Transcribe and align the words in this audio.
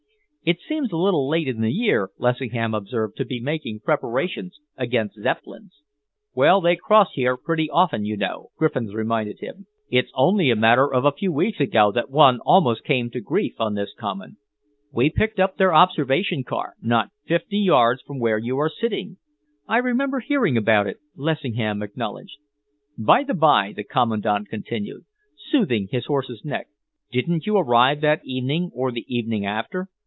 "It 0.43 0.57
seems 0.67 0.91
a 0.91 0.97
little 0.97 1.29
late 1.29 1.47
in 1.47 1.61
the 1.61 1.71
year," 1.71 2.09
Lessingham 2.17 2.73
observed, 2.73 3.15
"to 3.17 3.25
be 3.25 3.39
making 3.39 3.81
preparations 3.81 4.59
against 4.75 5.21
Zeppelins." 5.21 5.83
"Well, 6.33 6.59
they 6.61 6.75
cross 6.75 7.09
here 7.13 7.37
pretty 7.37 7.69
often, 7.69 8.05
you 8.05 8.17
know," 8.17 8.49
Griffiths 8.57 8.91
reminded 8.91 9.39
him. 9.39 9.67
"It's 9.91 10.09
only 10.15 10.49
a 10.49 10.55
matter 10.55 10.91
of 10.91 11.05
a 11.05 11.11
few 11.11 11.31
weeks 11.31 11.59
ago 11.59 11.91
that 11.91 12.09
one 12.09 12.39
almost 12.39 12.83
came 12.83 13.11
to 13.11 13.21
grief 13.21 13.57
on 13.61 13.75
this 13.75 13.93
common. 13.95 14.37
We 14.91 15.11
picked 15.11 15.39
up 15.39 15.57
their 15.57 15.75
observation 15.75 16.43
car 16.43 16.73
not 16.81 17.11
fifty 17.27 17.59
yards 17.59 18.01
from 18.01 18.17
where 18.19 18.39
you 18.39 18.57
are 18.57 18.69
sitting." 18.71 19.17
"I 19.67 19.77
remember 19.77 20.21
hearing 20.21 20.57
about 20.57 20.87
it," 20.87 20.97
Lessingham 21.15 21.83
acknowledged. 21.83 22.39
"By 22.97 23.23
the 23.23 23.35
by," 23.35 23.73
the 23.75 23.83
Commandant 23.83 24.49
continued, 24.49 25.03
smoothing 25.51 25.89
his 25.91 26.07
horse's 26.07 26.43
neck, 26.43 26.65
"didn't 27.11 27.45
you 27.45 27.57
arrive 27.57 28.01
that 28.01 28.25
evening 28.25 28.71
or 28.73 28.91
the 28.91 29.05
evening 29.07 29.45
after?" 29.45 29.87